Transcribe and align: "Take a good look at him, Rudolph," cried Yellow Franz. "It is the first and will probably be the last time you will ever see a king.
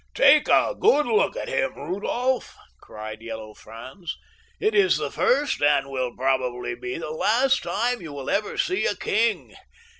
"Take 0.15 0.47
a 0.47 0.73
good 0.73 1.05
look 1.05 1.37
at 1.37 1.47
him, 1.47 1.75
Rudolph," 1.75 2.57
cried 2.81 3.21
Yellow 3.21 3.53
Franz. 3.53 4.17
"It 4.59 4.73
is 4.73 4.97
the 4.97 5.11
first 5.11 5.61
and 5.61 5.91
will 5.91 6.15
probably 6.15 6.73
be 6.73 6.97
the 6.97 7.11
last 7.11 7.61
time 7.61 8.01
you 8.01 8.11
will 8.11 8.27
ever 8.31 8.57
see 8.57 8.87
a 8.87 8.95
king. 8.95 9.53